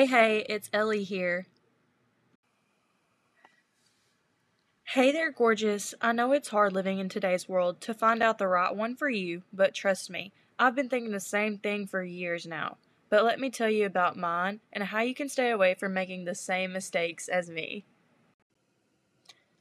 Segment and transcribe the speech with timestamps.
[0.00, 1.46] Hey, hey, it's Ellie here.
[4.84, 5.94] Hey there, gorgeous.
[6.00, 9.10] I know it's hard living in today's world to find out the right one for
[9.10, 12.78] you, but trust me, I've been thinking the same thing for years now.
[13.10, 16.24] But let me tell you about mine and how you can stay away from making
[16.24, 17.84] the same mistakes as me.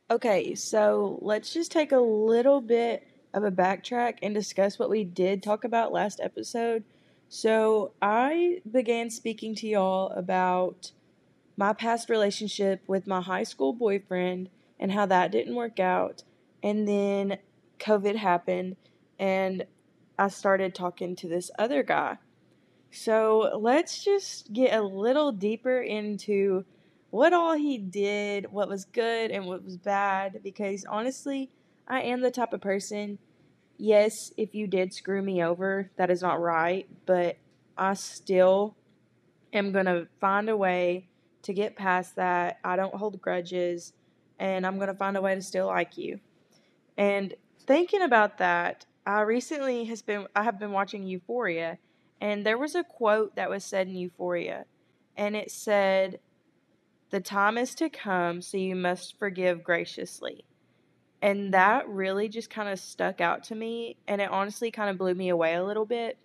[0.09, 5.03] Okay, so let's just take a little bit of a backtrack and discuss what we
[5.03, 6.85] did talk about last episode.
[7.31, 10.93] So, I began speaking to y'all about
[11.55, 16.23] my past relationship with my high school boyfriend and how that didn't work out.
[16.63, 17.37] And then
[17.77, 18.77] COVID happened,
[19.19, 19.67] and
[20.17, 22.17] I started talking to this other guy.
[22.89, 26.65] So, let's just get a little deeper into
[27.11, 31.51] what all he did, what was good and what was bad, because honestly,
[31.87, 33.19] I am the type of person,
[33.79, 37.37] yes, if you did screw me over, that is not right, but
[37.77, 38.75] I still
[39.53, 41.07] am going to find a way
[41.43, 42.59] to get past that.
[42.63, 43.93] I don't hold grudges,
[44.37, 46.19] and I'm going to find a way to still like you.
[46.97, 47.33] And
[47.65, 51.79] thinking about that, I recently has been I have been watching Euphoria,
[52.21, 54.65] and there was a quote that was said in Euphoria,
[55.15, 56.19] and it said
[57.09, 60.43] the time is to come, so you must forgive graciously.
[61.21, 63.97] And that really just kind of stuck out to me.
[64.07, 66.17] And it honestly kind of blew me away a little bit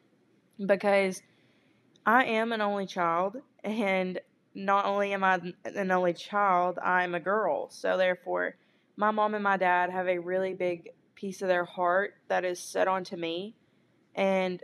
[0.64, 1.20] because
[2.06, 3.36] I am an only child.
[3.64, 4.20] And
[4.54, 7.70] not only am I an only child, I'm a girl.
[7.70, 8.56] So therefore,
[8.96, 12.60] my mom and my dad have a really big piece of their heart that is
[12.60, 13.56] set onto me.
[14.14, 14.62] And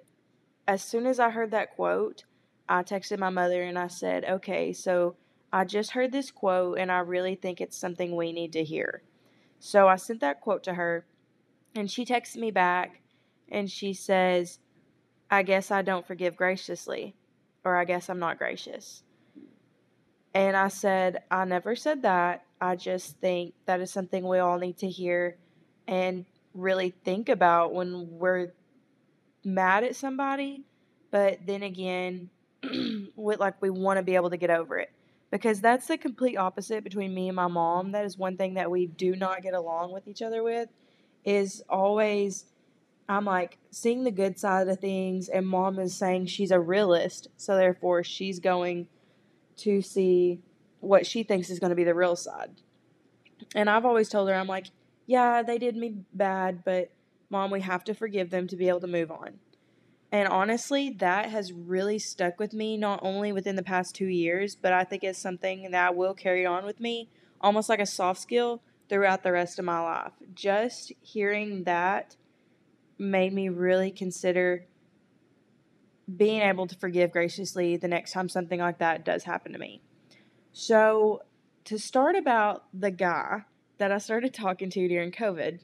[0.68, 2.24] as soon as I heard that quote,
[2.68, 5.16] I texted my mother and I said, okay, so
[5.52, 9.02] I just heard this quote and I really think it's something we need to hear.
[9.60, 11.04] So I sent that quote to her
[11.76, 13.02] and she texted me back
[13.52, 14.58] and she says,
[15.30, 17.14] I guess I don't forgive graciously,
[17.62, 19.02] or I guess I'm not gracious.
[20.32, 22.44] And I said, I never said that.
[22.60, 25.36] I just think that is something we all need to hear
[25.86, 28.52] and really think about when we're
[29.44, 30.64] mad at somebody.
[31.10, 32.30] But then again,
[33.14, 34.90] with like we want to be able to get over it
[35.30, 37.92] because that's the complete opposite between me and my mom.
[37.92, 40.68] That is one thing that we do not get along with each other with
[41.24, 42.46] is always
[43.08, 47.28] I'm like seeing the good side of things and mom is saying she's a realist,
[47.36, 48.86] so therefore she's going
[49.58, 50.40] to see
[50.78, 52.50] what she thinks is going to be the real side.
[53.54, 54.66] And I've always told her I'm like,
[55.06, 56.90] yeah, they did me bad, but
[57.30, 59.40] mom, we have to forgive them to be able to move on.
[60.12, 64.56] And honestly, that has really stuck with me, not only within the past two years,
[64.56, 67.08] but I think it's something that will carry on with me,
[67.40, 70.12] almost like a soft skill throughout the rest of my life.
[70.34, 72.16] Just hearing that
[72.98, 74.66] made me really consider
[76.16, 79.80] being able to forgive graciously the next time something like that does happen to me.
[80.52, 81.22] So,
[81.66, 83.42] to start about the guy
[83.78, 85.60] that I started talking to during COVID,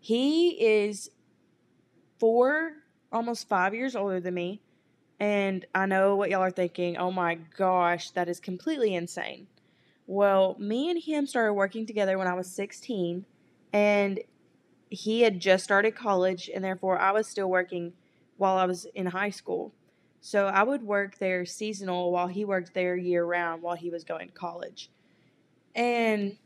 [0.00, 1.10] he is
[2.18, 2.81] four
[3.12, 4.60] almost five years older than me.
[5.20, 6.96] And I know what y'all are thinking.
[6.96, 9.46] Oh my gosh, that is completely insane.
[10.06, 13.24] Well, me and him started working together when I was 16,
[13.72, 14.20] and
[14.90, 17.92] he had just started college, and therefore I was still working
[18.36, 19.72] while I was in high school.
[20.20, 24.04] So I would work there seasonal while he worked there year round while he was
[24.04, 24.90] going to college.
[25.74, 26.36] And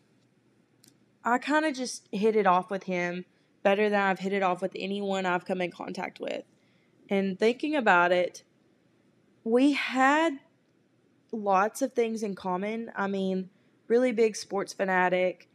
[1.25, 3.25] I kind of just hit it off with him
[3.62, 6.44] better than I've hit it off with anyone I've come in contact with
[7.08, 8.42] and thinking about it,
[9.44, 10.38] we had
[11.32, 12.90] lots of things in common.
[12.96, 13.50] I mean,
[13.88, 15.48] really big sports fanatic.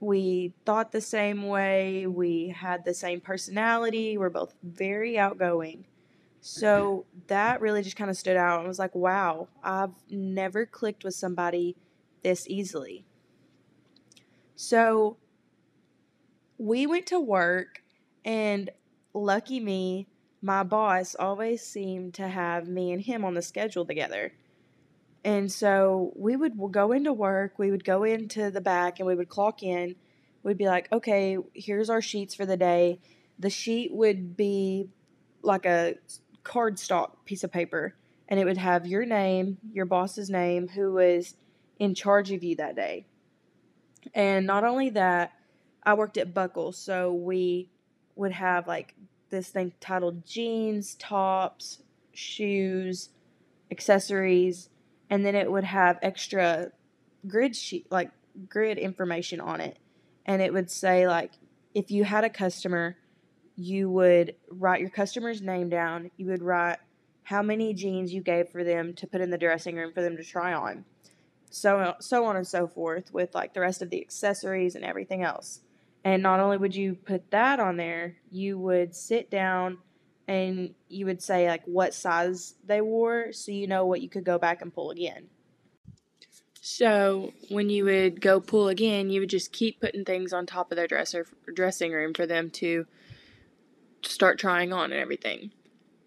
[0.00, 2.06] We thought the same way.
[2.06, 4.18] We had the same personality.
[4.18, 5.86] We're both very outgoing.
[6.40, 11.02] So that really just kind of stood out and was like, wow, I've never clicked
[11.02, 11.74] with somebody
[12.22, 13.06] this easily.
[14.54, 15.16] So
[16.58, 17.82] we went to work,
[18.24, 18.70] and
[19.14, 20.06] lucky me,
[20.44, 24.30] my boss always seemed to have me and him on the schedule together.
[25.24, 29.14] And so we would go into work, we would go into the back and we
[29.14, 29.96] would clock in.
[30.42, 33.00] We'd be like, okay, here's our sheets for the day.
[33.38, 34.90] The sheet would be
[35.40, 35.94] like a
[36.42, 37.94] cardstock piece of paper,
[38.28, 41.36] and it would have your name, your boss's name, who was
[41.78, 43.06] in charge of you that day.
[44.12, 45.32] And not only that,
[45.82, 47.70] I worked at Buckle, so we
[48.14, 48.94] would have like
[49.34, 51.82] this thing titled jeans, tops,
[52.12, 53.10] shoes,
[53.70, 54.68] accessories,
[55.10, 56.68] and then it would have extra
[57.26, 58.10] grid sheet like
[58.48, 59.78] grid information on it.
[60.26, 61.32] And it would say like
[61.74, 62.96] if you had a customer,
[63.56, 66.78] you would write your customer's name down, you would write
[67.24, 70.16] how many jeans you gave for them to put in the dressing room for them
[70.16, 70.84] to try on.
[71.50, 75.22] So so on and so forth with like the rest of the accessories and everything
[75.22, 75.60] else.
[76.04, 79.78] And not only would you put that on there, you would sit down
[80.28, 84.24] and you would say like what size they wore so you know what you could
[84.24, 85.28] go back and pull again.
[86.60, 90.72] So when you would go pull again, you would just keep putting things on top
[90.72, 92.86] of their dresser dressing room for them to
[94.02, 95.50] start trying on and everything.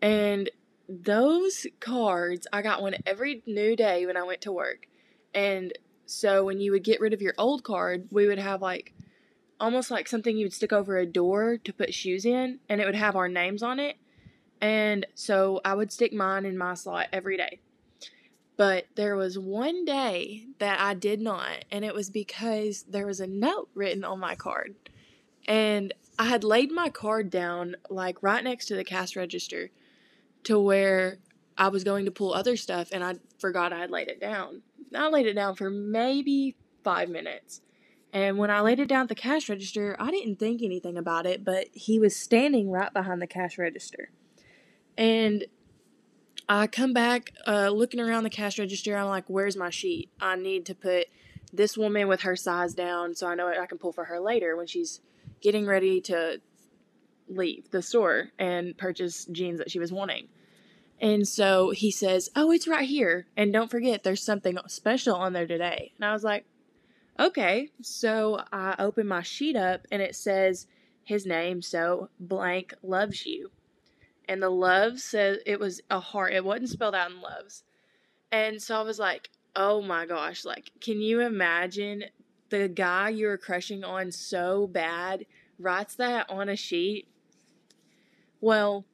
[0.01, 0.50] And
[0.89, 4.88] those cards, I got one every new day when I went to work.
[5.33, 5.73] And
[6.07, 8.93] so when you would get rid of your old card, we would have like
[9.59, 12.86] almost like something you would stick over a door to put shoes in, and it
[12.86, 13.98] would have our names on it.
[14.62, 17.59] And so I would stick mine in my slot every day.
[18.56, 23.19] But there was one day that I did not, and it was because there was
[23.19, 24.75] a note written on my card.
[25.48, 29.69] And I had laid my card down like right next to the cash register
[30.44, 31.19] to where
[31.57, 34.63] I was going to pull other stuff and I forgot I had laid it down.
[34.95, 37.62] I laid it down for maybe five minutes.
[38.17, 41.27] And when I laid it down at the cash register, I didn't think anything about
[41.27, 44.09] it, but he was standing right behind the cash register.
[44.97, 45.45] And
[46.49, 48.97] I come back uh, looking around the cash register.
[48.97, 50.09] I'm like, where's my sheet?
[50.19, 51.05] I need to put
[51.53, 54.57] this woman with her size down so I know I can pull for her later
[54.57, 54.99] when she's
[55.39, 56.41] getting ready to
[57.29, 60.27] leave the store and purchase jeans that she was wanting.
[60.99, 63.27] And so he says, Oh, it's right here.
[63.37, 65.91] And don't forget, there's something special on there today.
[65.97, 66.47] And I was like,
[67.19, 67.69] Okay.
[67.81, 70.67] So I open my sheet up and it says
[71.03, 71.61] his name.
[71.61, 73.51] So blank loves you.
[74.29, 76.33] And the love says it was a heart.
[76.33, 77.63] It wasn't spelled out in loves.
[78.31, 80.45] And so I was like, Oh my gosh.
[80.45, 82.03] Like, can you imagine
[82.49, 85.25] the guy you were crushing on so bad
[85.57, 87.07] writes that on a sheet?
[88.39, 88.85] Well,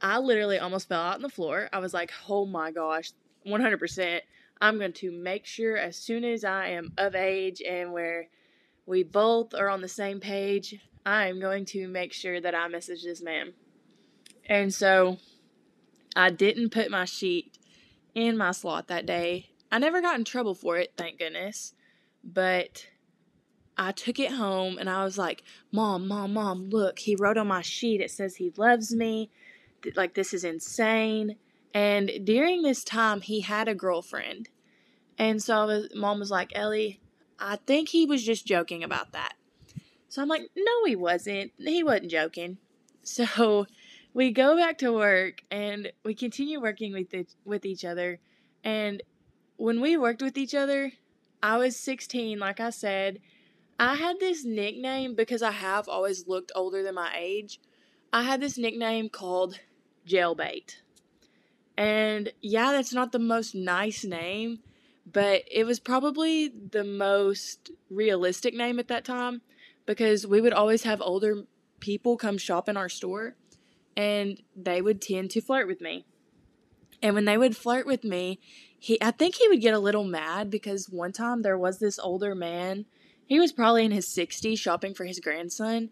[0.00, 1.68] I literally almost fell out on the floor.
[1.72, 3.12] I was like, oh my gosh,
[3.46, 4.20] 100%.
[4.62, 8.28] I'm going to make sure as soon as I am of age and where
[8.86, 12.68] we both are on the same page, I am going to make sure that I
[12.68, 13.54] message this man.
[14.46, 15.18] And so
[16.14, 17.58] I didn't put my sheet
[18.14, 19.50] in my slot that day.
[19.72, 21.74] I never got in trouble for it, thank goodness.
[22.22, 22.86] But
[23.76, 25.42] I took it home and I was like,
[25.72, 29.28] Mom, Mom, Mom, look, he wrote on my sheet, it says he loves me
[29.96, 31.34] like this is insane.
[31.74, 34.48] And during this time, he had a girlfriend.
[35.18, 37.00] And so was, mom was like, Ellie,
[37.38, 39.34] I think he was just joking about that.
[40.08, 41.52] So I'm like, no, he wasn't.
[41.58, 42.58] He wasn't joking.
[43.04, 43.66] So
[44.14, 48.20] we go back to work and we continue working with the, with each other.
[48.62, 49.02] And
[49.56, 50.92] when we worked with each other,
[51.42, 53.18] I was 16, like I said.
[53.80, 57.58] I had this nickname because I have always looked older than my age.
[58.12, 59.58] I had this nickname called
[60.06, 60.76] Jailbait.
[61.76, 64.60] And yeah, that's not the most nice name,
[65.10, 69.42] but it was probably the most realistic name at that time
[69.86, 71.44] because we would always have older
[71.80, 73.34] people come shop in our store
[73.96, 76.04] and they would tend to flirt with me.
[77.02, 78.38] And when they would flirt with me,
[78.78, 81.98] he I think he would get a little mad because one time there was this
[81.98, 82.86] older man.
[83.26, 85.90] He was probably in his 60s shopping for his grandson.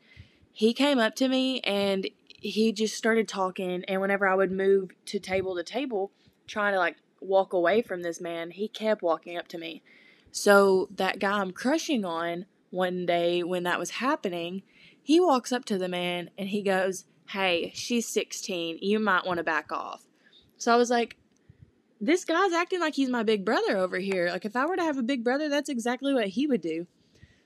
[0.53, 2.09] He came up to me and
[2.41, 6.11] he just started talking and whenever I would move to table to table
[6.47, 9.83] trying to like walk away from this man, he kept walking up to me.
[10.33, 14.63] So that guy I'm crushing on one day when that was happening,
[15.03, 18.79] he walks up to the man and he goes, "Hey, she's 16.
[18.81, 20.07] You might want to back off."
[20.57, 21.17] So I was like,
[22.01, 24.31] this guy's acting like he's my big brother over here.
[24.31, 26.87] Like if I were to have a big brother, that's exactly what he would do.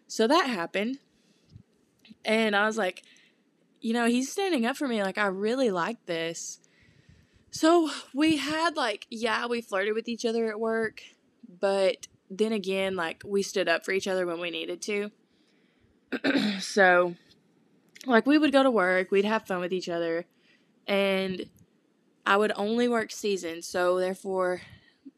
[0.07, 0.99] So that happened.
[2.25, 3.03] And I was like,
[3.85, 5.03] you know, he's standing up for me.
[5.03, 6.59] Like, I really like this.
[7.51, 11.03] So we had, like, yeah, we flirted with each other at work,
[11.61, 15.11] but then again, like, we stood up for each other when we needed to.
[16.61, 17.15] so,
[18.07, 20.25] like, we would go to work, we'd have fun with each other,
[20.87, 21.45] and
[22.25, 23.61] I would only work season.
[23.61, 24.63] So, therefore,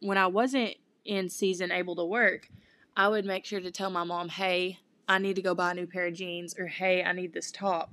[0.00, 2.48] when I wasn't in season able to work,
[2.96, 5.74] I would make sure to tell my mom, hey, I need to go buy a
[5.74, 7.92] new pair of jeans, or hey, I need this top.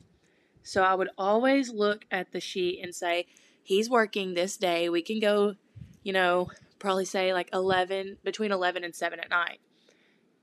[0.64, 3.28] So I would always look at the sheet and say,
[3.62, 4.90] he's working this day.
[4.90, 5.56] We can go,
[6.04, 9.60] you know, probably say like 11, between 11 and 7 at night.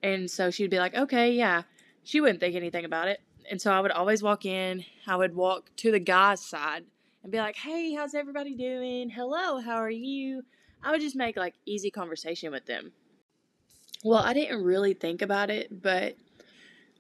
[0.03, 1.62] And so she'd be like, okay, yeah.
[2.03, 3.21] She wouldn't think anything about it.
[3.50, 6.85] And so I would always walk in, I would walk to the guy's side
[7.23, 9.11] and be like, hey, how's everybody doing?
[9.11, 10.43] Hello, how are you?
[10.83, 12.93] I would just make like easy conversation with them.
[14.05, 16.17] Well, I didn't really think about it, but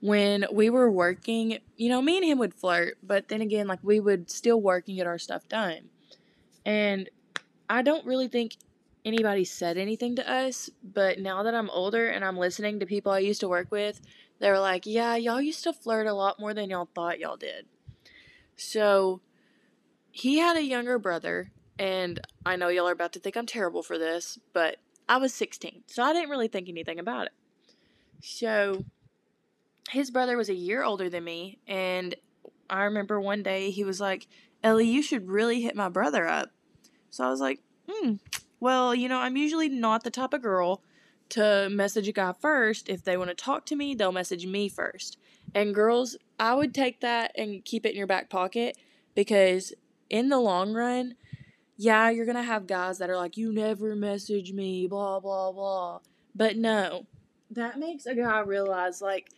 [0.00, 3.80] when we were working, you know, me and him would flirt, but then again, like
[3.82, 5.90] we would still work and get our stuff done.
[6.64, 7.08] And
[7.68, 8.56] I don't really think
[9.04, 13.12] anybody said anything to us, but now that I'm older and I'm listening to people
[13.12, 14.00] I used to work with,
[14.38, 17.36] they were like, yeah, y'all used to flirt a lot more than y'all thought y'all
[17.36, 17.66] did.
[18.56, 19.20] So
[20.10, 23.82] he had a younger brother, and I know y'all are about to think I'm terrible
[23.82, 24.76] for this, but
[25.08, 27.32] I was 16, so I didn't really think anything about it.
[28.22, 28.84] So
[29.88, 32.14] his brother was a year older than me, and
[32.68, 34.28] I remember one day he was like,
[34.62, 36.50] Ellie, you should really hit my brother up.
[37.10, 38.14] So I was like, hmm,
[38.60, 40.82] well, you know, I'm usually not the type of girl
[41.30, 42.88] to message a guy first.
[42.88, 45.18] If they want to talk to me, they'll message me first.
[45.54, 48.76] And girls, I would take that and keep it in your back pocket
[49.14, 49.72] because
[50.08, 51.14] in the long run,
[51.76, 55.50] yeah, you're going to have guys that are like, you never message me, blah, blah,
[55.50, 56.00] blah.
[56.34, 57.06] But no,
[57.50, 59.30] that makes a guy realize, like,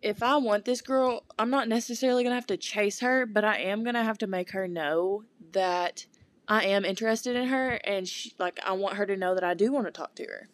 [0.00, 3.44] if I want this girl, I'm not necessarily going to have to chase her, but
[3.44, 6.06] I am going to have to make her know that
[6.46, 9.54] I am interested in her and she, like I want her to know that I
[9.54, 10.48] do want to talk to her.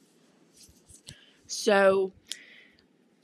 [1.46, 2.12] So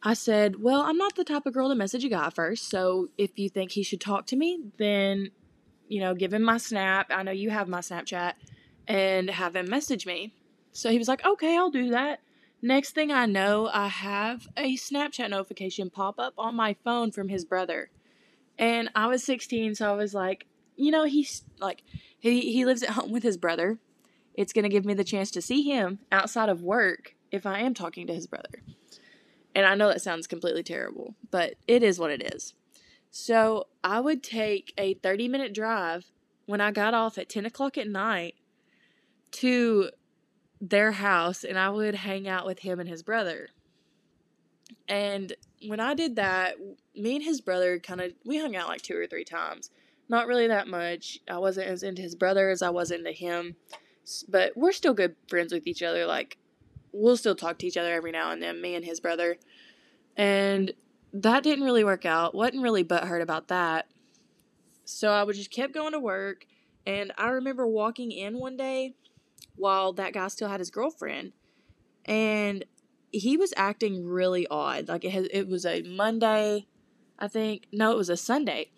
[0.02, 3.08] I said, "Well, I'm not the type of girl to message a guy first, so
[3.18, 5.30] if you think he should talk to me, then
[5.88, 7.10] you know, give him my snap.
[7.10, 8.34] I know you have my Snapchat
[8.86, 10.34] and have him message me."
[10.72, 12.20] So he was like, "Okay, I'll do that."
[12.62, 17.28] Next thing I know, I have a Snapchat notification pop up on my phone from
[17.28, 17.90] his brother.
[18.58, 21.82] And I was 16, so I was like, you know, he's like,
[22.18, 23.78] he, he lives at home with his brother.
[24.34, 27.60] It's going to give me the chance to see him outside of work if I
[27.60, 28.62] am talking to his brother.
[29.54, 32.54] And I know that sounds completely terrible, but it is what it is.
[33.10, 36.04] So I would take a 30 minute drive
[36.46, 38.34] when I got off at 10 o'clock at night
[39.32, 39.90] to
[40.60, 43.48] their house and I would hang out with him and his brother.
[44.88, 45.32] And
[45.66, 46.56] when I did that,
[46.94, 49.70] me and his brother kind of we hung out like two or three times.
[50.08, 51.20] Not really that much.
[51.28, 53.56] I wasn't as into his brother as I was into him,
[54.28, 56.06] but we're still good friends with each other.
[56.06, 56.36] Like
[56.92, 59.36] we'll still talk to each other every now and then, me and his brother.
[60.16, 60.72] And
[61.12, 62.34] that didn't really work out.
[62.34, 63.86] wasn't really butthurt about that.
[64.84, 66.46] So I would just kept going to work,
[66.84, 68.94] and I remember walking in one day
[69.56, 71.32] while that guy still had his girlfriend.
[72.04, 72.64] And
[73.12, 74.88] he was acting really odd.
[74.88, 76.66] Like it, it was a Monday,
[77.18, 77.66] I think.
[77.72, 78.70] No, it was a Sunday.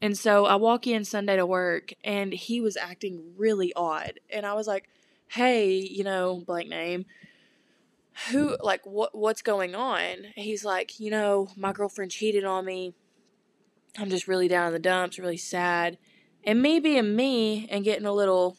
[0.00, 4.20] And so I walk in Sunday to work and he was acting really odd.
[4.30, 4.88] And I was like,
[5.28, 7.06] hey, you know, blank name.
[8.30, 10.16] Who, like, what, what's going on?
[10.34, 12.94] He's like, you know, my girlfriend cheated on me.
[13.98, 15.98] I'm just really down in the dumps, really sad.
[16.44, 18.56] And me being me and getting a little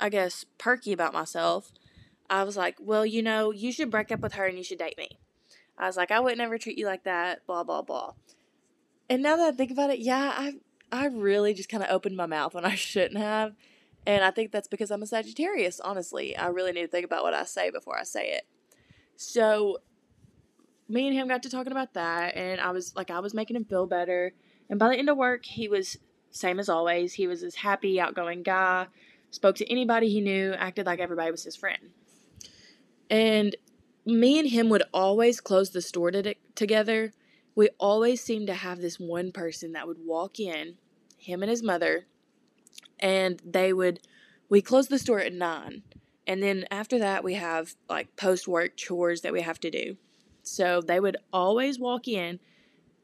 [0.00, 1.72] I guess, perky about myself,
[2.30, 4.78] I was like, well, you know, you should break up with her and you should
[4.78, 5.18] date me.
[5.76, 8.12] I was like, I would never treat you like that, blah, blah, blah.
[9.08, 10.54] And now that I think about it, yeah, I
[10.90, 13.54] I really just kind of opened my mouth when I shouldn't have.
[14.06, 16.36] And I think that's because I'm a Sagittarius, honestly.
[16.36, 18.46] I really need to think about what I say before I say it.
[19.16, 19.78] So
[20.88, 23.56] me and him got to talking about that and I was like I was making
[23.56, 24.32] him feel better.
[24.70, 25.98] And by the end of work, he was
[26.30, 27.14] same as always.
[27.14, 28.86] He was this happy, outgoing guy
[29.30, 31.90] spoke to anybody he knew, acted like everybody was his friend.
[33.10, 33.56] And
[34.04, 37.12] me and him would always close the store to- together.
[37.54, 40.76] We always seemed to have this one person that would walk in,
[41.16, 42.06] him and his mother,
[42.98, 44.00] and they would,
[44.48, 45.82] we close the store at nine.
[46.26, 49.96] And then after that, we have like post work chores that we have to do.
[50.42, 52.38] So they would always walk in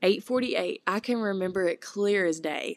[0.02, 0.82] 8:48.
[0.86, 2.76] I can remember it clear as day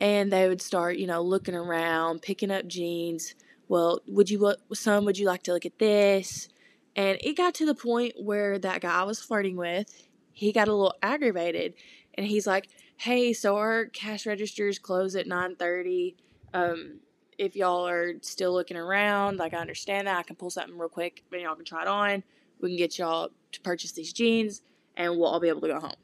[0.00, 3.34] and they would start, you know, looking around, picking up jeans.
[3.68, 6.48] Well, would you, son, would you like to look at this?
[6.96, 10.68] And it got to the point where that guy I was flirting with, he got
[10.68, 11.74] a little aggravated,
[12.14, 16.16] and he's like, "Hey, so our cash registers close at nine thirty.
[16.54, 17.00] Um,
[17.38, 20.88] if y'all are still looking around, like I understand that, I can pull something real
[20.88, 22.22] quick, and y'all can try it on.
[22.60, 24.62] We can get y'all to purchase these jeans,
[24.96, 25.94] and we'll all be able to go home."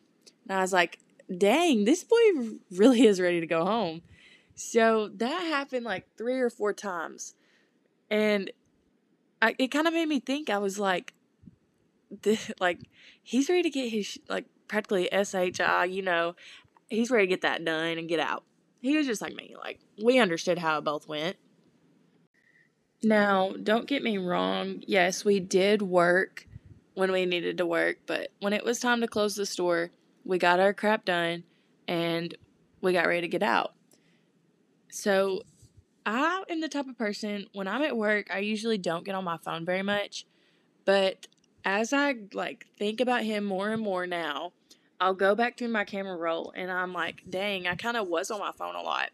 [0.48, 0.98] And I was like,
[1.36, 4.02] dang, this boy really is ready to go home.
[4.54, 7.34] So that happened like three or four times.
[8.10, 8.52] And
[9.42, 11.14] I, it kind of made me think, I was like,
[12.22, 12.80] this, like,
[13.22, 16.36] he's ready to get his, like, practically SHI, you know,
[16.88, 18.44] he's ready to get that done and get out.
[18.80, 19.54] He was just like me.
[19.58, 21.36] Like, we understood how it both went.
[23.02, 24.82] Now, don't get me wrong.
[24.86, 26.46] Yes, we did work
[26.94, 29.90] when we needed to work, but when it was time to close the store,
[30.24, 31.44] we got our crap done
[31.86, 32.36] and
[32.80, 33.74] we got ready to get out.
[34.90, 35.42] So
[36.06, 39.24] I am the type of person when I'm at work, I usually don't get on
[39.24, 40.26] my phone very much,
[40.84, 41.26] but
[41.64, 44.52] as I like think about him more and more now,
[45.00, 48.30] I'll go back through my camera roll and I'm like, dang, I kind of was
[48.30, 49.10] on my phone a lot.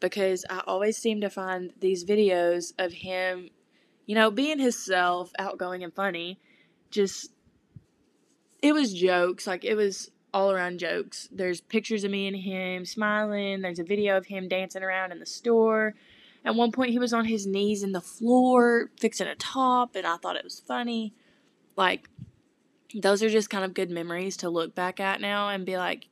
[0.00, 3.50] because I always seem to find these videos of him,
[4.06, 6.38] you know, being himself, outgoing and funny.
[6.90, 7.30] Just,
[8.62, 9.46] it was jokes.
[9.46, 11.30] Like, it was all around jokes.
[11.32, 13.62] There's pictures of me and him smiling.
[13.62, 15.94] There's a video of him dancing around in the store.
[16.44, 20.06] At one point, he was on his knees in the floor fixing a top, and
[20.06, 21.14] I thought it was funny.
[21.74, 22.10] Like,
[22.94, 26.08] those are just kind of good memories to look back at now and be like,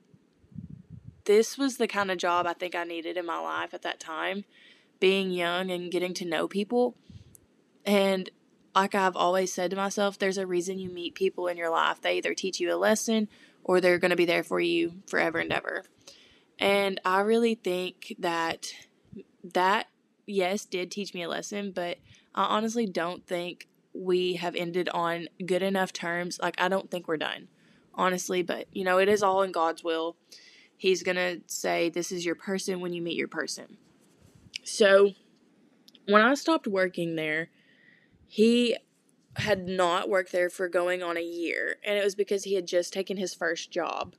[1.27, 4.01] this was the kind of job I think I needed in my life at that
[4.01, 4.45] time,
[5.01, 6.97] being young and getting to know people.
[7.85, 8.31] And
[8.75, 12.01] like I've always said to myself, there's a reason you meet people in your life.
[12.01, 13.29] They either teach you a lesson
[13.65, 15.83] or they're going to be there for you forever and ever.
[16.59, 18.69] And I really think that
[19.53, 19.89] that,
[20.27, 21.99] yes, did teach me a lesson, but
[22.35, 26.39] I honestly don't think we have ended on good enough terms.
[26.41, 27.49] Like, I don't think we're done,
[27.95, 30.17] honestly, but you know, it is all in God's will.
[30.77, 33.79] He's going to say, This is your person when you meet your person.
[34.65, 35.13] So,
[36.07, 37.51] when I stopped working there,
[38.27, 38.77] he
[39.37, 42.67] had not worked there for going on a year, and it was because he had
[42.67, 44.15] just taken his first job.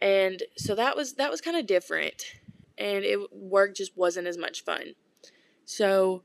[0.00, 2.24] And so that was that was kind of different,
[2.78, 4.94] and it work just wasn't as much fun.
[5.64, 6.22] So,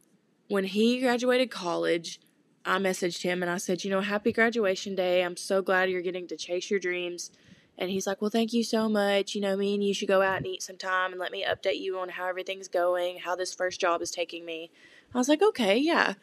[0.48, 2.20] when he graduated college,
[2.66, 5.24] I messaged him and I said, "You know, happy graduation day.
[5.24, 7.32] I'm so glad you're getting to chase your dreams."
[7.78, 9.36] And he's like, Well, thank you so much.
[9.36, 11.46] You know, me and you should go out and eat some time and let me
[11.46, 14.72] update you on how everything's going, how this first job is taking me.
[15.14, 16.16] I was like, Okay, yeah.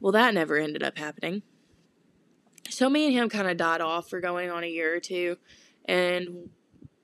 [0.00, 1.42] Well, that never ended up happening.
[2.70, 5.36] So me and him kind of died off for going on a year or two.
[5.84, 6.50] And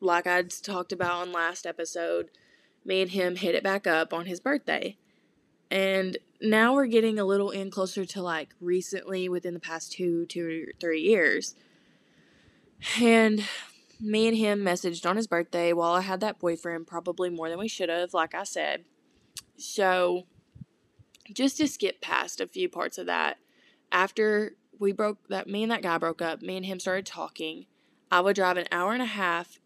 [0.01, 2.31] like I'd talked about on last episode,
[2.85, 4.97] me and him hit it back up on his birthday.
[5.71, 10.27] And now we're getting a little in closer to like recently within the past two,
[10.27, 11.55] two three years.
[13.01, 13.45] And
[14.01, 17.59] me and him messaged on his birthday while I had that boyfriend, probably more than
[17.59, 18.85] we should have, like I said.
[19.57, 20.27] So,
[21.33, 23.39] just to skip past a few parts of that,
[23.91, 27.67] after we broke that, me and that guy broke up, me and him started talking.
[28.11, 29.59] I would drive an hour and a half,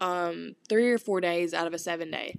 [0.00, 2.38] um, three or four days out of a seven day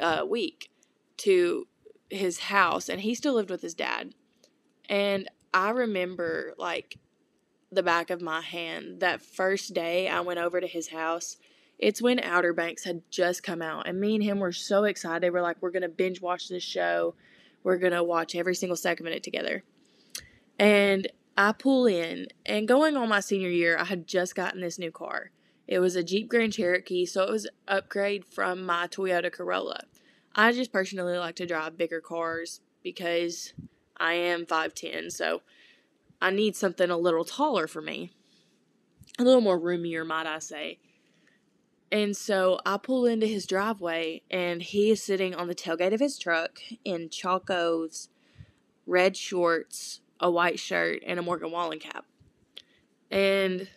[0.00, 0.70] uh, week
[1.18, 1.66] to
[2.10, 4.14] his house, and he still lived with his dad.
[4.88, 6.98] And I remember, like,
[7.70, 9.00] the back of my hand.
[9.00, 11.36] That first day I went over to his house,
[11.78, 15.32] it's when Outer Banks had just come out, and me and him were so excited.
[15.32, 17.14] We're like, we're gonna binge watch this show.
[17.62, 19.62] We're gonna watch every single second of it together.
[20.58, 24.78] And I pull in, and going on my senior year, I had just gotten this
[24.78, 25.30] new car.
[25.68, 29.82] It was a Jeep Grand Cherokee, so it was upgrade from my Toyota Corolla.
[30.34, 33.52] I just personally like to drive bigger cars because
[33.98, 35.42] I am 5'10, so
[36.22, 38.12] I need something a little taller for me.
[39.18, 40.78] A little more roomier, might I say.
[41.92, 46.00] And so I pull into his driveway, and he is sitting on the tailgate of
[46.00, 48.08] his truck in Chacos,
[48.86, 52.04] red shorts, a white shirt, and a Morgan Wallen cap.
[53.10, 53.68] And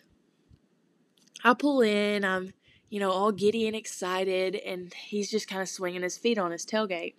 [1.44, 2.52] I pull in, I'm,
[2.88, 6.50] you know, all giddy and excited, and he's just kind of swinging his feet on
[6.50, 7.14] his tailgate.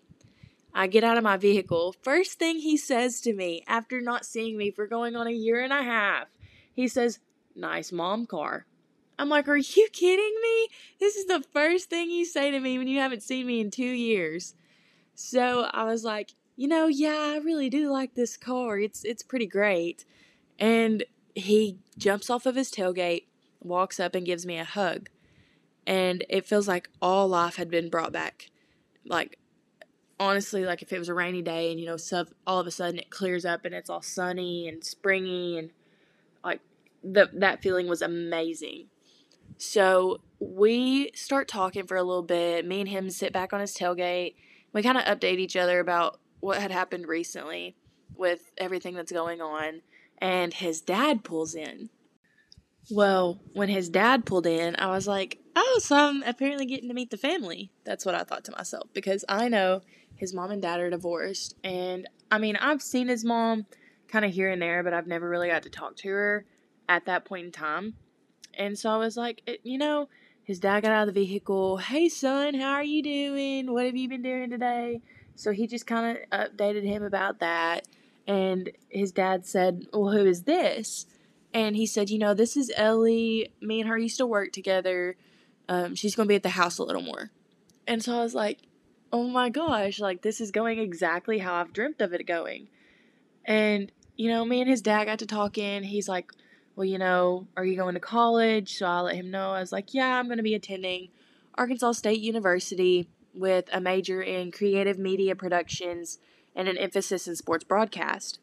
[0.73, 1.95] I get out of my vehicle.
[2.01, 5.62] First thing he says to me after not seeing me for going on a year
[5.62, 6.27] and a half,
[6.73, 7.19] he says,
[7.55, 8.65] Nice mom car.
[9.19, 10.67] I'm like, Are you kidding me?
[10.99, 13.69] This is the first thing you say to me when you haven't seen me in
[13.69, 14.55] two years.
[15.13, 18.78] So I was like, You know, yeah, I really do like this car.
[18.78, 20.06] It's it's pretty great.
[20.60, 23.24] And he jumps off of his tailgate,
[23.63, 25.10] walks up and gives me a hug.
[25.88, 28.52] And it feels like all life had been brought back.
[29.04, 29.39] Like
[30.19, 31.97] honestly, like if it was a rainy day and you know,
[32.45, 35.71] all of a sudden it clears up and it's all sunny and springy and
[36.43, 36.60] like
[37.04, 38.86] the that feeling was amazing.
[39.58, 42.67] So we start talking for a little bit.
[42.67, 44.36] Me and him sit back on his tailgate.
[44.74, 47.75] We kind of update each other about what had happened recently
[48.15, 49.82] with everything that's going on.
[50.17, 51.89] And his dad pulls in.
[52.89, 56.95] Well, when his dad pulled in, I was like, oh, so I'm apparently getting to
[56.95, 57.71] meet the family.
[57.86, 59.82] That's what I thought to myself because I know
[60.15, 61.56] his mom and dad are divorced.
[61.63, 63.65] And I mean, I've seen his mom
[64.08, 66.45] kind of here and there, but I've never really got to talk to her
[66.89, 67.95] at that point in time.
[68.54, 70.10] And so I was like, it, you know,
[70.43, 71.77] his dad got out of the vehicle.
[71.77, 73.71] Hey, son, how are you doing?
[73.71, 75.01] What have you been doing today?
[75.36, 77.88] So he just kind of updated him about that.
[78.28, 81.06] And his dad said, Well, who is this?
[81.54, 83.54] And he said, You know, this is Ellie.
[83.62, 85.15] Me and her used to work together.
[85.67, 87.32] Um, she's going to be at the house a little more.
[87.88, 88.60] And so I was like,
[89.13, 92.67] oh my gosh, like this is going exactly how I've dreamt of it going.
[93.46, 95.84] And, you know, me and his dad got to talking.
[95.84, 96.32] He's like,
[96.76, 98.78] well, you know, are you going to college?
[98.78, 99.52] So I let him know.
[99.52, 101.10] I was like, yeah, I'm going to be attending
[101.56, 103.10] Arkansas State University.
[103.34, 106.20] With a major in creative media productions
[106.56, 108.39] and an emphasis in sports broadcast.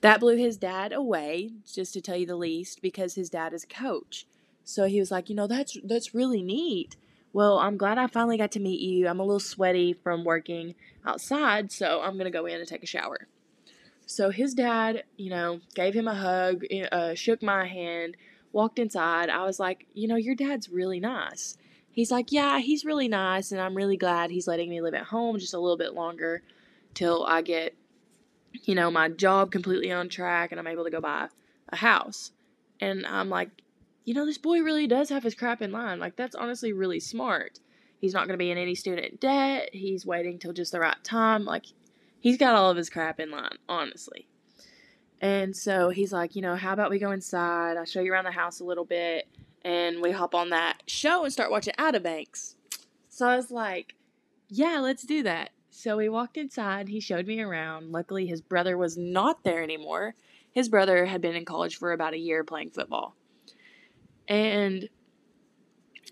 [0.00, 3.64] That blew his dad away, just to tell you the least, because his dad is
[3.64, 4.26] a coach.
[4.64, 6.96] So he was like, you know, that's that's really neat.
[7.32, 9.08] Well, I'm glad I finally got to meet you.
[9.08, 10.74] I'm a little sweaty from working
[11.06, 13.28] outside, so I'm gonna go in and take a shower.
[14.06, 18.16] So his dad, you know, gave him a hug, uh, shook my hand,
[18.52, 19.30] walked inside.
[19.30, 21.56] I was like, you know, your dad's really nice.
[21.92, 25.04] He's like, yeah, he's really nice, and I'm really glad he's letting me live at
[25.04, 26.42] home just a little bit longer
[26.94, 27.74] till I get,
[28.64, 31.28] you know, my job completely on track and I'm able to go buy
[31.68, 32.32] a house.
[32.80, 33.50] And I'm like,
[34.04, 36.00] you know, this boy really does have his crap in line.
[36.00, 37.60] Like, that's honestly really smart.
[37.98, 39.70] He's not going to be in any student debt.
[39.72, 41.44] He's waiting till just the right time.
[41.44, 41.66] Like,
[42.18, 44.26] he's got all of his crap in line, honestly.
[45.20, 47.76] And so he's like, you know, how about we go inside?
[47.76, 49.28] I'll show you around the house a little bit.
[49.64, 52.56] And we hop on that show and start watching Outer Banks.
[53.08, 53.94] So I was like,
[54.48, 55.50] yeah, let's do that.
[55.70, 56.88] So we walked inside.
[56.88, 57.92] He showed me around.
[57.92, 60.14] Luckily, his brother was not there anymore.
[60.50, 63.16] His brother had been in college for about a year playing football.
[64.28, 64.88] And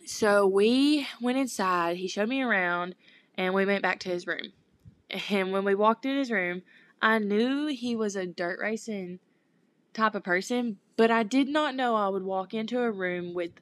[0.06, 1.96] so we went inside.
[1.96, 2.94] He showed me around
[3.36, 4.52] and we went back to his room.
[5.28, 6.62] And when we walked in his room,
[7.02, 9.18] I knew he was a dirt racing
[9.92, 13.52] type of person, but I did not know I would walk into a room with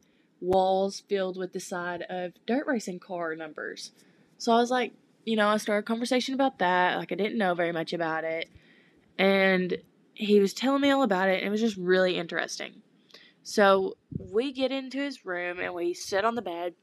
[0.40, 3.92] walls filled with the side of dirt racing car numbers.
[4.36, 4.92] So I was like,
[5.24, 6.96] you know, I started a conversation about that.
[6.96, 8.48] Like I didn't know very much about it.
[9.18, 9.78] And
[10.14, 12.82] he was telling me all about it, and it was just really interesting.
[13.42, 16.74] So we get into his room and we sit on the bed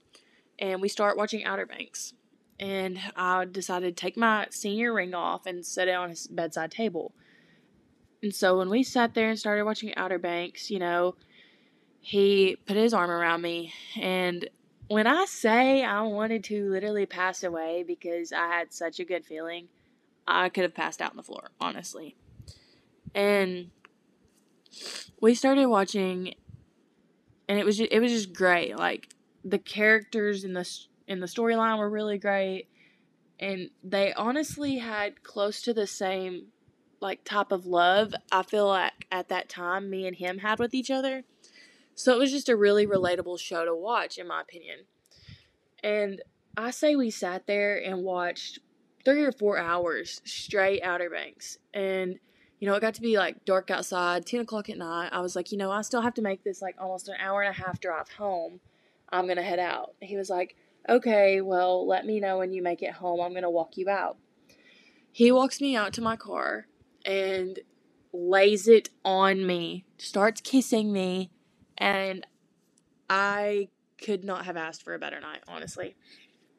[0.58, 2.14] and we start watching Outer Banks
[2.60, 6.72] and I decided to take my senior ring off and set it on his bedside
[6.72, 7.14] table.
[8.26, 11.14] And so when we sat there and started watching Outer Banks, you know,
[12.00, 13.72] he put his arm around me.
[14.02, 14.50] And
[14.88, 19.26] when I say I wanted to literally pass away because I had such a good
[19.26, 19.68] feeling,
[20.26, 22.16] I could have passed out on the floor, honestly.
[23.14, 23.70] And
[25.22, 26.34] we started watching,
[27.48, 28.76] and it was just, it was just great.
[28.76, 29.10] Like
[29.44, 30.68] the characters in the
[31.08, 32.70] in the storyline were really great
[33.40, 36.48] and they honestly had close to the same
[37.06, 40.74] like type of love I feel like at that time me and him had with
[40.74, 41.24] each other.
[41.94, 44.80] So it was just a really relatable show to watch in my opinion.
[45.84, 46.22] And
[46.58, 48.60] I say we sat there and watched
[49.06, 51.60] three or four hours straight Outer Banks.
[51.74, 52.20] And,
[52.60, 55.10] you know, it got to be like dark outside, 10 o'clock at night.
[55.12, 57.44] I was like, you know, I still have to make this like almost an hour
[57.44, 58.60] and a half drive home.
[59.10, 59.94] I'm going to head out.
[60.02, 60.56] He was like,
[60.88, 63.20] Okay, well, let me know when you make it home.
[63.20, 64.18] I'm going to walk you out.
[65.12, 66.68] He walks me out to my car
[67.06, 67.60] and
[68.12, 71.32] lays it on me, starts kissing me,
[71.78, 72.26] and
[73.10, 73.70] I
[74.04, 75.96] could not have asked for a better night, honestly.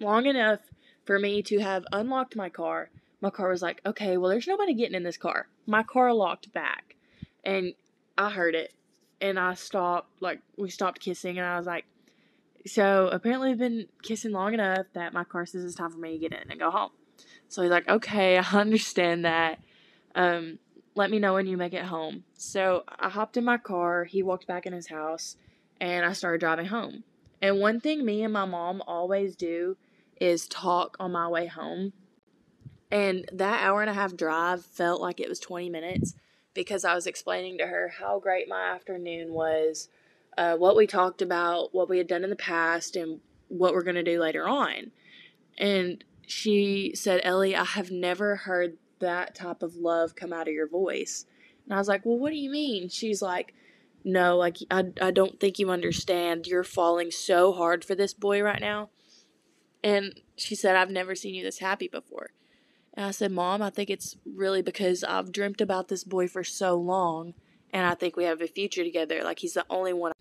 [0.00, 0.60] Long enough
[1.04, 2.90] for me to have unlocked my car.
[3.20, 5.48] My car was like, okay, well, there's nobody getting in this car.
[5.66, 6.96] My car locked back,
[7.44, 7.72] and
[8.16, 8.72] I heard it,
[9.20, 11.86] and I stopped, like, we stopped kissing, and I was like,
[12.66, 16.12] so apparently, we've been kissing long enough that my car says it's time for me
[16.12, 16.90] to get in and go home.
[17.48, 19.60] So he's like, okay, I understand that.
[20.16, 20.58] Um,
[20.96, 22.24] let me know when you make it home.
[22.34, 24.04] So I hopped in my car.
[24.04, 25.36] He walked back in his house,
[25.80, 27.04] and I started driving home.
[27.40, 29.76] And one thing me and my mom always do
[30.18, 31.92] is talk on my way home.
[32.90, 36.14] And that hour and a half drive felt like it was 20 minutes
[36.54, 39.88] because I was explaining to her how great my afternoon was
[40.38, 43.82] uh, what we talked about, what we had done in the past, and what we're
[43.82, 44.90] going to do later on.
[45.58, 50.54] And she said, Ellie, I have never heard that type of love come out of
[50.54, 51.26] your voice.
[51.64, 52.88] And I was like, Well, what do you mean?
[52.88, 53.54] She's like,
[54.04, 56.46] No, like, I, I don't think you understand.
[56.46, 58.90] You're falling so hard for this boy right now.
[59.82, 62.30] And she said, I've never seen you this happy before.
[62.94, 66.42] And I said, Mom, I think it's really because I've dreamt about this boy for
[66.42, 67.34] so long.
[67.72, 69.22] And I think we have a future together.
[69.22, 70.12] Like, he's the only one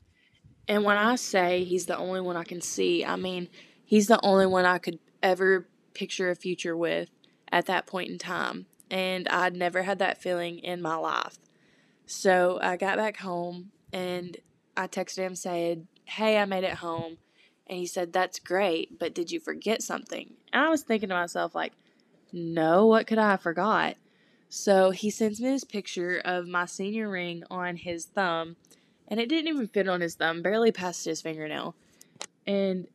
[0.67, 3.49] and when I say he's the only one I can see, I mean
[3.83, 7.09] he's the only one I could ever picture a future with
[7.51, 8.65] at that point in time.
[8.89, 11.37] And I'd never had that feeling in my life.
[12.05, 14.37] So I got back home and
[14.77, 17.17] I texted him saying, Hey, I made it home.
[17.67, 20.33] And he said, That's great, but did you forget something?
[20.53, 21.73] And I was thinking to myself, like,
[22.31, 23.95] no, what could I have forgot?
[24.49, 28.55] So he sends me this picture of my senior ring on his thumb
[29.07, 31.75] and it didn't even fit on his thumb, barely past his fingernail.
[32.47, 32.87] And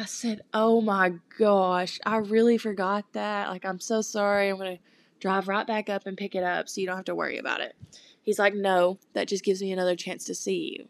[0.00, 3.50] I said, Oh my gosh, I really forgot that.
[3.50, 4.48] Like, I'm so sorry.
[4.48, 4.82] I'm going to
[5.20, 7.60] drive right back up and pick it up so you don't have to worry about
[7.60, 7.76] it.
[8.22, 10.88] He's like, No, that just gives me another chance to see you.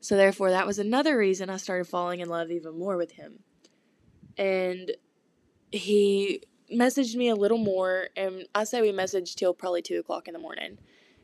[0.00, 3.40] So, therefore, that was another reason I started falling in love even more with him.
[4.36, 4.92] And
[5.70, 10.26] he messaged me a little more, and I say we messaged till probably two o'clock
[10.26, 10.78] in the morning.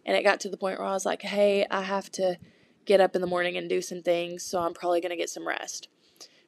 [0.04, 2.38] And it got to the point where I was like, hey, I have to
[2.84, 5.30] get up in the morning and do some things, so I'm probably going to get
[5.30, 5.88] some rest.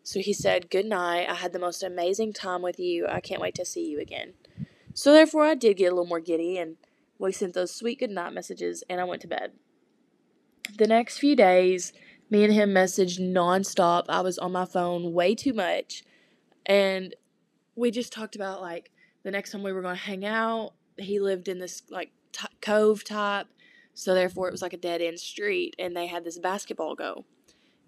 [0.08, 1.28] So he said, Good night.
[1.28, 3.06] I had the most amazing time with you.
[3.06, 4.32] I can't wait to see you again.
[4.94, 6.76] So therefore, I did get a little more giddy, and
[7.18, 9.52] we sent those sweet goodnight messages, and I went to bed.
[10.78, 11.92] The next few days,
[12.30, 14.06] me and him messaged nonstop.
[14.08, 16.04] I was on my phone way too much,
[16.64, 17.14] and
[17.76, 18.90] we just talked about like
[19.24, 20.72] the next time we were going to hang out.
[20.96, 23.48] He lived in this like t- cove type,
[23.92, 27.26] so therefore it was like a dead end street, and they had this basketball go.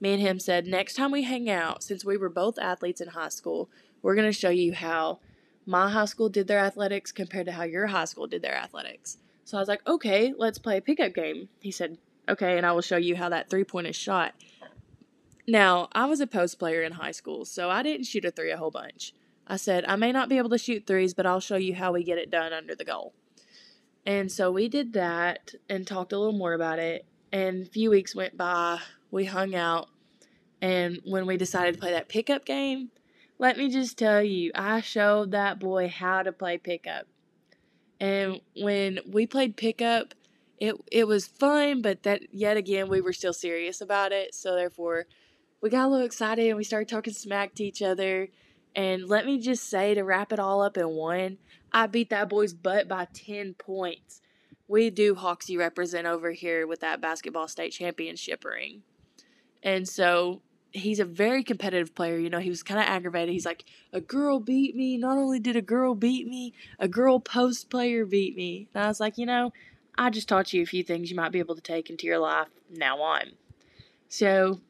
[0.01, 3.09] Me and him said, next time we hang out, since we were both athletes in
[3.09, 3.69] high school,
[4.03, 5.19] we're going to show you how
[5.67, 9.19] my high school did their athletics compared to how your high school did their athletics.
[9.45, 11.49] So I was like, okay, let's play a pickup game.
[11.61, 14.35] He said, okay, and I will show you how that three point is shot.
[15.47, 18.53] Now, I was a post player in high school, so I didn't shoot a three
[18.53, 19.13] a whole bunch.
[19.47, 21.93] I said, I may not be able to shoot threes, but I'll show you how
[21.93, 23.13] we get it done under the goal.
[24.07, 27.05] And so we did that and talked a little more about it.
[27.33, 28.79] And a few weeks went by,
[29.11, 29.88] we hung out,
[30.61, 32.90] and when we decided to play that pickup game,
[33.38, 37.07] let me just tell you, I showed that boy how to play pickup.
[37.99, 40.14] And when we played pickup,
[40.59, 44.35] it it was fun, but that yet again we were still serious about it.
[44.35, 45.07] So therefore,
[45.62, 48.29] we got a little excited and we started talking smack to each other.
[48.77, 51.38] And let me just say to wrap it all up in one,
[51.73, 54.20] I beat that boy's butt by 10 points.
[54.68, 58.83] We do Hoxie represent over here with that basketball state championship ring.
[59.62, 60.42] And so
[60.73, 62.18] he's a very competitive player.
[62.18, 63.33] You know, he was kind of aggravated.
[63.33, 64.96] He's like, a girl beat me.
[64.96, 68.68] Not only did a girl beat me, a girl post player beat me.
[68.75, 69.53] And I was like, you know,
[69.99, 72.18] I just taught you a few things you might be able to take into your
[72.18, 73.33] life now on.
[74.09, 74.61] So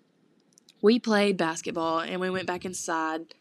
[0.82, 3.34] we played basketball and we went back inside.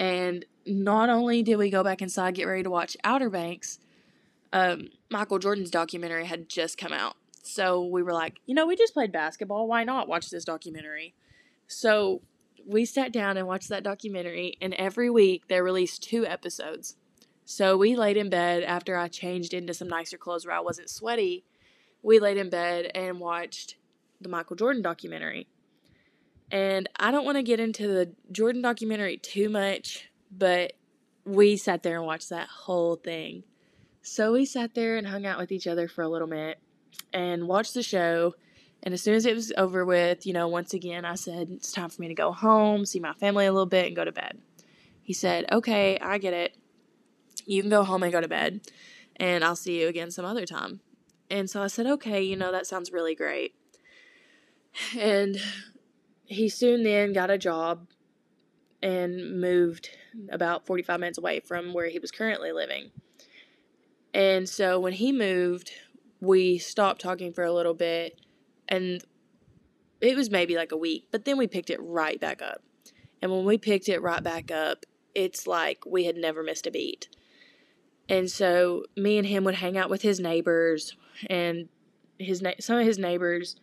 [0.00, 3.78] And not only did we go back inside, get ready to watch Outer Banks,
[4.52, 7.16] um, Michael Jordan's documentary had just come out.
[7.48, 9.66] So we were like, you know, we just played basketball.
[9.66, 11.14] Why not watch this documentary?
[11.66, 12.20] So
[12.66, 16.96] we sat down and watched that documentary, and every week they released two episodes.
[17.46, 20.90] So we laid in bed after I changed into some nicer clothes where I wasn't
[20.90, 21.44] sweaty.
[22.02, 23.76] We laid in bed and watched
[24.20, 25.48] the Michael Jordan documentary.
[26.50, 30.74] And I don't want to get into the Jordan documentary too much, but
[31.24, 33.44] we sat there and watched that whole thing.
[34.02, 36.58] So we sat there and hung out with each other for a little bit
[37.12, 38.34] and watched the show.
[38.82, 41.72] And as soon as it was over with, you know, once again, I said, it's
[41.72, 44.12] time for me to go home, see my family a little bit, and go to
[44.12, 44.38] bed.
[45.02, 46.56] He said, okay, I get it.
[47.46, 48.60] You can go home and go to bed,
[49.16, 50.80] and I'll see you again some other time.
[51.30, 53.54] And so I said, okay, you know, that sounds really great.
[54.96, 55.38] And
[56.26, 57.88] he soon then got a job
[58.82, 59.90] and moved
[60.30, 62.90] about 45 minutes away from where he was currently living.
[64.14, 65.72] And so when he moved,
[66.20, 68.20] we stopped talking for a little bit
[68.68, 69.04] and
[70.00, 72.62] it was maybe like a week, but then we picked it right back up.
[73.20, 76.70] And when we picked it right back up, it's like we had never missed a
[76.70, 77.08] beat.
[78.08, 80.96] And so me and him would hang out with his neighbors
[81.28, 81.68] and
[82.18, 83.56] his na- some of his neighbors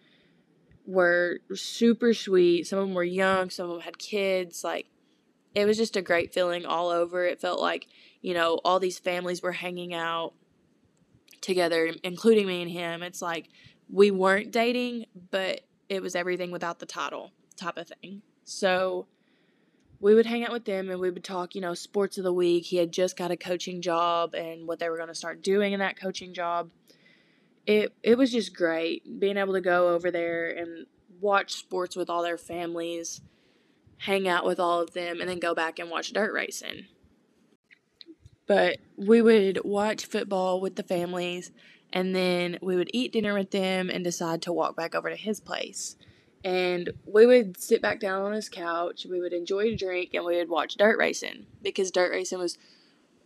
[0.85, 2.67] were super sweet.
[2.67, 4.63] Some of them were young, some of them had kids.
[4.63, 4.87] Like
[5.55, 7.25] it was just a great feeling all over.
[7.25, 7.87] It felt like,
[8.21, 10.33] you know, all these families were hanging out
[11.45, 13.03] together, including me and him.
[13.03, 13.49] It's like
[13.89, 18.23] we weren't dating, but it was everything without the title type of thing.
[18.43, 19.05] So
[19.99, 22.33] we would hang out with them and we would talk, you know, sports of the
[22.33, 22.65] week.
[22.65, 25.73] He had just got a coaching job and what they were going to start doing
[25.73, 26.71] in that coaching job.
[27.65, 30.85] It it was just great being able to go over there and
[31.21, 33.21] watch sports with all their families,
[33.99, 36.85] hang out with all of them and then go back and watch dirt racing.
[38.47, 41.51] But we would watch football with the families
[41.91, 45.15] and then we would eat dinner with them and decide to walk back over to
[45.15, 45.95] his place.
[46.43, 50.25] And we would sit back down on his couch, we would enjoy a drink, and
[50.25, 52.57] we would watch dirt racing because dirt racing was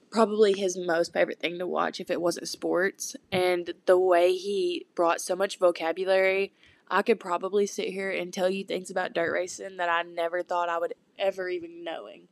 [0.09, 3.15] probably his most favorite thing to watch if it wasn't sports.
[3.31, 6.53] And the way he brought so much vocabulary,
[6.89, 10.41] I could probably sit here and tell you things about dirt racing that I never
[10.41, 12.27] thought I would ever even knowing.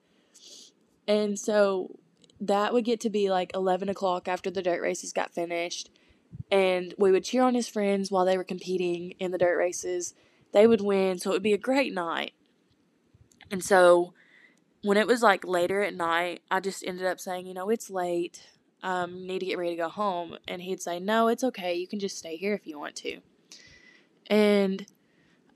[1.08, 2.00] And so
[2.39, 5.89] that would get to be like 11 o'clock after the dirt races got finished
[6.52, 10.13] and we would cheer on his friends while they were competing in the dirt races.
[10.54, 12.34] They would win, so it would be a great night.
[13.52, 14.13] And so
[14.82, 17.89] when it was like later at night, I just ended up saying, you know, it's
[17.89, 18.41] late.
[18.84, 20.38] Um, need to get ready to go home.
[20.47, 21.76] And he'd say, no, it's okay.
[21.76, 23.19] You can just stay here if you want to.
[24.28, 24.86] And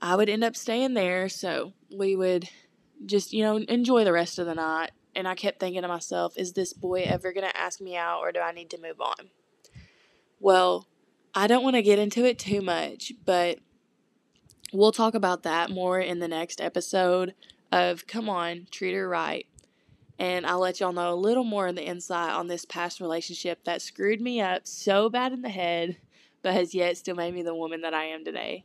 [0.00, 1.28] I would end up staying there.
[1.28, 2.48] So we would
[3.06, 6.36] just, you know, enjoy the rest of the night and I kept thinking to myself,
[6.36, 9.00] is this boy ever going to ask me out or do I need to move
[9.00, 9.30] on?
[10.40, 10.86] Well,
[11.34, 13.58] I don't want to get into it too much, but
[14.72, 17.34] we'll talk about that more in the next episode
[17.70, 19.46] of Come On, Treat Her Right.
[20.18, 23.64] And I'll let y'all know a little more in the insight on this past relationship
[23.64, 25.96] that screwed me up so bad in the head,
[26.42, 28.64] but has yet still made me the woman that I am today.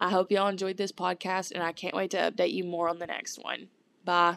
[0.00, 2.98] I hope y'all enjoyed this podcast, and I can't wait to update you more on
[2.98, 3.68] the next one.
[4.04, 4.36] Bye.